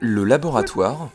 [0.00, 1.10] Le laboratoire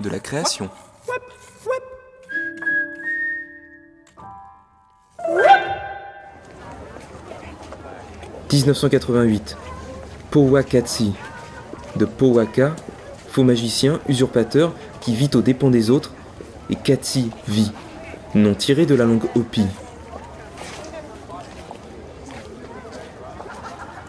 [0.00, 0.70] de la création.
[8.52, 9.56] 1988.
[10.30, 11.12] Powakatsi.
[11.96, 12.74] De Powaka,
[13.28, 16.12] faux magicien, usurpateur, qui vit aux dépens des autres,
[16.70, 17.72] et Katsi, vit,
[18.38, 19.64] nom tiré de la langue Hopi.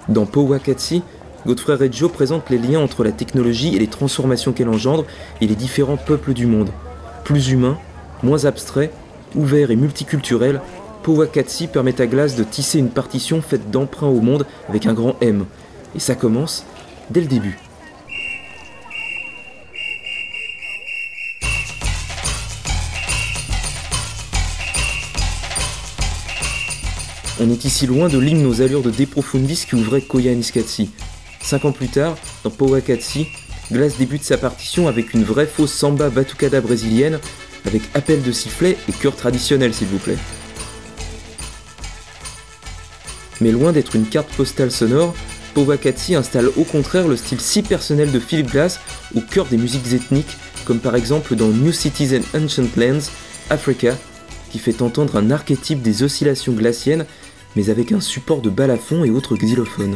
[0.08, 1.04] Dans Powakatsi,
[1.46, 5.06] Godfrey et Joe présentent les liens entre la technologie et les transformations qu'elle engendre
[5.40, 6.72] et les différents peuples du monde.
[7.24, 7.78] Plus humains,
[8.24, 8.92] moins abstraits,
[9.36, 10.62] ouverts et multiculturels,
[11.04, 15.16] Powakatsi permet à Glass de tisser une partition faite d'emprunt au monde avec un grand
[15.22, 15.46] M.
[15.96, 16.66] Et ça commence
[17.10, 17.58] dès le début.
[27.42, 30.90] On est ici loin de l'hymne aux allures de Deprofundis qui ouvrait Koya Niskatsi.
[31.42, 33.28] Cinq ans plus tard, dans Powakatsi,
[33.72, 37.18] Glass débute sa partition avec une vraie fausse samba batucada brésilienne,
[37.66, 40.18] avec appel de sifflet et chœur traditionnel s'il vous plaît.
[43.40, 45.16] Mais loin d'être une carte postale sonore,
[45.54, 48.82] Powakatsi installe au contraire le style si personnel de Philip Glass
[49.16, 53.10] au cœur des musiques ethniques, comme par exemple dans New Cities and Ancient Lands,
[53.50, 53.96] Africa,
[54.52, 57.06] qui fait entendre un archétype des oscillations glaciennes,
[57.56, 59.96] mais avec un support de balafon et autres xylophones.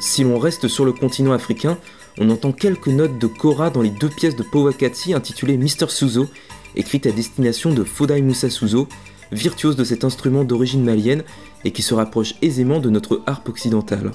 [0.00, 1.78] Si l'on reste sur le continent africain,
[2.18, 5.88] on entend quelques notes de kora dans les deux pièces de Powakatsi intitulées Mr.
[5.88, 6.28] Suzo
[6.76, 8.88] écrite à destination de Fodai Moussa Souzo,
[9.32, 11.24] virtuose de cet instrument d'origine malienne
[11.64, 14.12] et qui se rapproche aisément de notre harpe occidentale.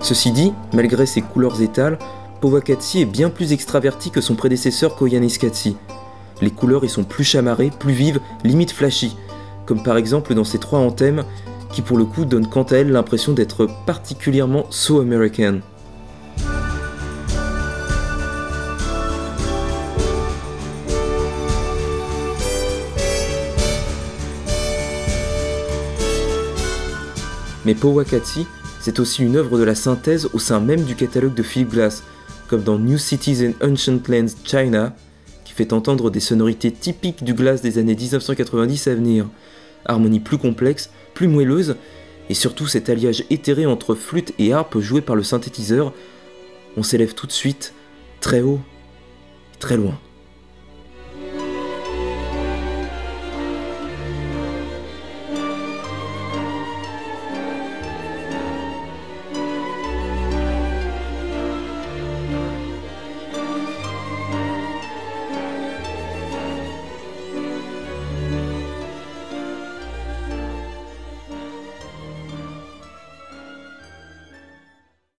[0.00, 1.98] Ceci dit, malgré ses couleurs étales,
[2.40, 5.76] Powakatsi est bien plus extraverti que son prédécesseur Koyaanisqatsi.
[6.40, 9.16] Les couleurs y sont plus chamarrées, plus vives, limite flashy,
[9.66, 11.24] comme par exemple dans ces trois anthèmes
[11.72, 15.60] qui pour le coup donnent quant à elles l'impression d'être particulièrement so American.
[27.64, 28.46] Mais Powakatsi,
[28.80, 32.02] c'est aussi une œuvre de la synthèse au sein même du catalogue de Philip Glass,
[32.48, 34.94] comme dans New Cities and Ancient Lands China,
[35.44, 39.26] qui fait entendre des sonorités typiques du Glass des années 1990 à venir.
[39.84, 41.76] Harmonie plus complexe, plus moelleuse,
[42.30, 45.92] et surtout cet alliage éthéré entre flûte et harpe joué par le synthétiseur,
[46.76, 47.74] on s'élève tout de suite
[48.20, 48.60] très haut,
[49.58, 49.98] très loin.